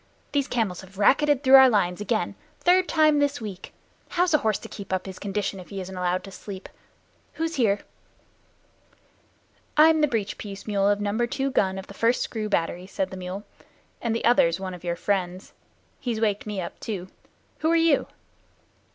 [0.31, 3.71] "Those camels have racketed through our lines again the third time this week.
[4.09, 6.69] How's a horse to keep his condition if he isn't allowed to sleep.
[7.33, 7.81] Who's here?"
[9.77, 13.11] "I'm the breech piece mule of number two gun of the First Screw Battery," said
[13.11, 13.43] the mule,
[14.01, 15.53] "and the other's one of your friends.
[15.99, 17.09] He's waked me up too.
[17.59, 18.07] Who are you?"